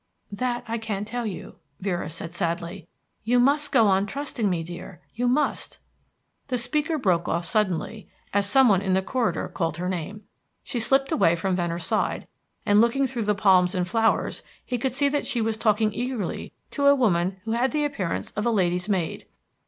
[0.31, 2.87] "That I cannot tell you," Vera said sadly.
[3.23, 4.99] "You must go on trusting me, dear.
[5.13, 5.77] You must"
[6.47, 10.23] The speaker broke off suddenly, as someone in the corridor called her name.
[10.63, 12.25] She slipped away from Venner's side,
[12.65, 16.51] and, looking through the palms and flowers, he could see that she was talking eagerly
[16.71, 19.27] to a woman who had the appearance of a lady's maid.